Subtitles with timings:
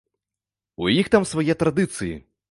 [0.85, 2.15] У іх там свае традыцыі.